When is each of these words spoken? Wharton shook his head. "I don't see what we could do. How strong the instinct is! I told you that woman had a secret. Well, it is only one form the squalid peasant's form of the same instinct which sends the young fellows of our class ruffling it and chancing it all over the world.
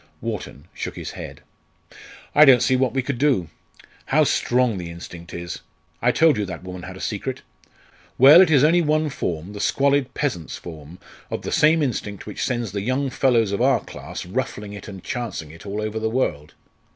Wharton 0.19 0.67
shook 0.73 0.95
his 0.95 1.11
head. 1.11 1.41
"I 2.33 2.43
don't 2.43 2.63
see 2.63 2.75
what 2.75 2.95
we 2.95 3.03
could 3.03 3.19
do. 3.19 3.49
How 4.07 4.23
strong 4.23 4.79
the 4.79 4.89
instinct 4.89 5.31
is! 5.31 5.59
I 6.01 6.11
told 6.11 6.37
you 6.37 6.45
that 6.45 6.63
woman 6.63 6.81
had 6.81 6.97
a 6.97 6.99
secret. 6.99 7.43
Well, 8.17 8.41
it 8.41 8.49
is 8.49 8.63
only 8.63 8.81
one 8.81 9.11
form 9.11 9.53
the 9.53 9.59
squalid 9.59 10.15
peasant's 10.15 10.57
form 10.57 10.97
of 11.29 11.43
the 11.43 11.51
same 11.51 11.83
instinct 11.83 12.25
which 12.25 12.43
sends 12.43 12.71
the 12.71 12.81
young 12.81 13.11
fellows 13.11 13.51
of 13.51 13.61
our 13.61 13.79
class 13.81 14.25
ruffling 14.25 14.73
it 14.73 14.87
and 14.87 15.03
chancing 15.03 15.51
it 15.51 15.67
all 15.67 15.79
over 15.79 15.99
the 15.99 16.09
world. 16.09 16.55